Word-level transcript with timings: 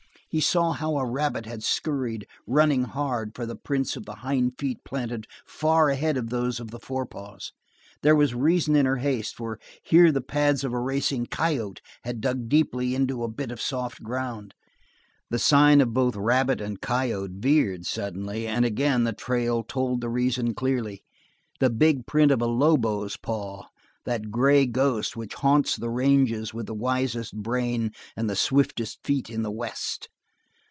He 0.33 0.39
saw 0.39 0.71
how 0.71 0.95
a 0.95 1.05
rabbit 1.05 1.45
had 1.45 1.61
scurried, 1.61 2.25
running 2.47 2.85
hard, 2.85 3.35
for 3.35 3.45
the 3.45 3.57
prints 3.57 3.97
of 3.97 4.05
the 4.05 4.15
hind 4.23 4.53
feet 4.57 4.77
planted 4.85 5.27
far 5.45 5.89
ahead 5.89 6.15
of 6.15 6.29
those 6.29 6.57
on 6.61 6.67
the 6.67 6.79
forepaws. 6.79 7.51
There 8.01 8.15
was 8.15 8.33
reason 8.33 8.73
in 8.77 8.85
her 8.85 8.95
haste, 8.95 9.35
for 9.35 9.59
here 9.83 10.09
the 10.09 10.21
pads 10.21 10.63
of 10.63 10.71
a 10.71 10.79
racing 10.79 11.25
coyote 11.25 11.81
had 12.05 12.21
dug 12.21 12.47
deeply 12.47 12.95
into 12.95 13.25
a 13.25 13.27
bit 13.27 13.51
of 13.51 13.59
soft 13.59 14.03
ground. 14.03 14.53
The 15.29 15.37
sign 15.37 15.81
of 15.81 15.93
both 15.93 16.15
rabbit 16.15 16.61
and 16.61 16.79
coyote 16.79 17.33
veered 17.39 17.85
suddenly, 17.85 18.47
and 18.47 18.63
again 18.63 19.03
the 19.03 19.11
trail 19.11 19.63
told 19.63 19.99
the 19.99 20.07
reason 20.07 20.53
clearly 20.53 21.03
the 21.59 21.69
big 21.69 22.05
print 22.07 22.31
of 22.31 22.41
a 22.41 22.47
lobo's 22.47 23.17
paw, 23.17 23.65
that 24.05 24.31
gray 24.31 24.65
ghost 24.65 25.17
which 25.17 25.33
haunts 25.33 25.75
the 25.75 25.89
ranges 25.89 26.53
with 26.53 26.67
the 26.67 26.73
wisest 26.73 27.35
brain 27.35 27.91
and 28.15 28.29
the 28.29 28.37
swiftest 28.37 28.99
feet 29.03 29.29
in 29.29 29.41
the 29.41 29.51
West. 29.51 30.07